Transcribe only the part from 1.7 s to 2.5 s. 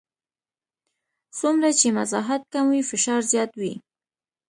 چې مساحت